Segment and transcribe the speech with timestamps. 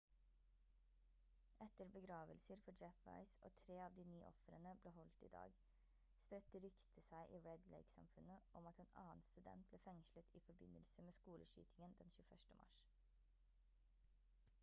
[1.65, 5.59] etter begravelser for jeff weise og 3 av de 9 ofrene ble holdt i dag
[6.23, 11.07] spredte ryktet seg i red lake-samfunnet om at en annen student ble fengslet i forbindelse
[11.11, 12.43] med skoleskytingen den 21.
[12.65, 12.83] mars